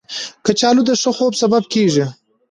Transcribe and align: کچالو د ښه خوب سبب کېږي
کچالو 0.45 0.81
د 0.89 0.91
ښه 1.01 1.11
خوب 1.17 1.33
سبب 1.41 1.63
کېږي 1.73 2.05